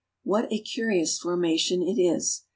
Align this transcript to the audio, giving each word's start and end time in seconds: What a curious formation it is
What 0.23 0.51
a 0.51 0.57
curious 0.59 1.19
formation 1.19 1.83
it 1.83 1.99
is 2.01 2.45